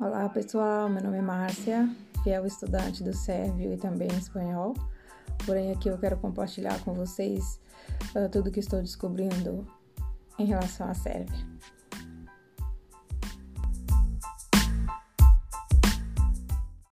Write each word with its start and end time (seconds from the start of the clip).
Olá 0.00 0.28
pessoal, 0.28 0.88
meu 0.88 1.02
nome 1.02 1.18
é 1.18 1.22
Márcia, 1.22 1.88
fiel 2.22 2.44
é 2.44 2.46
estudante 2.46 3.04
do 3.04 3.12
Sérvio 3.12 3.72
e 3.72 3.76
também 3.76 4.08
espanhol. 4.08 4.74
Porém, 5.46 5.72
aqui 5.72 5.88
eu 5.88 5.98
quero 5.98 6.16
compartilhar 6.16 6.78
com 6.84 6.92
vocês 6.94 7.60
uh, 8.14 8.28
tudo 8.30 8.50
que 8.50 8.60
estou 8.60 8.80
descobrindo 8.80 9.66
em 10.38 10.46
relação 10.46 10.88
à 10.88 10.94
Sérvia. 10.94 11.46